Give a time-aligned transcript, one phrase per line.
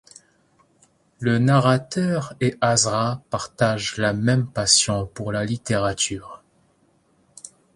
[1.19, 6.41] Le narrateur et Azra partagent la même passion pour la littérature.